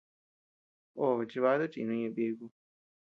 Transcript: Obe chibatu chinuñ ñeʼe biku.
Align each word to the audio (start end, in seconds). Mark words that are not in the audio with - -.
Obe 1.03 1.23
chibatu 1.31 1.63
chinuñ 1.73 1.99
ñeʼe 2.01 2.09
biku. 2.15 2.45